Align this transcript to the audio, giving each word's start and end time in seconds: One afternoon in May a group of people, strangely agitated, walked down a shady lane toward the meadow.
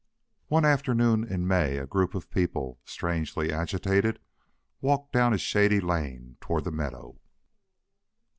One 0.47 0.65
afternoon 0.65 1.23
in 1.23 1.47
May 1.47 1.77
a 1.77 1.85
group 1.85 2.15
of 2.15 2.31
people, 2.31 2.79
strangely 2.85 3.53
agitated, 3.53 4.17
walked 4.81 5.11
down 5.13 5.31
a 5.31 5.37
shady 5.37 5.79
lane 5.79 6.37
toward 6.41 6.63
the 6.63 6.71
meadow. 6.71 7.19